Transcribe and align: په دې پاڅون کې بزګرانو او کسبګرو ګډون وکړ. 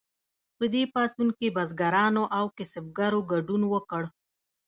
په 0.57 0.65
دې 0.73 0.83
پاڅون 0.93 1.29
کې 1.37 1.47
بزګرانو 1.55 2.23
او 2.37 2.45
کسبګرو 2.57 3.19
ګډون 3.31 3.61
وکړ. 3.73 4.03